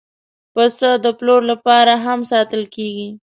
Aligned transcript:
پسه 0.53 0.89
د 1.03 1.05
پلور 1.17 1.41
لپاره 1.51 1.93
هم 2.05 2.19
ساتل 2.31 2.63
کېږي. 2.75 3.09